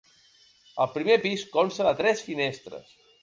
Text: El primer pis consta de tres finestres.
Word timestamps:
El 0.85 0.89
primer 0.95 1.17
pis 1.27 1.45
consta 1.57 1.87
de 1.89 1.93
tres 2.01 2.25
finestres. 2.31 2.97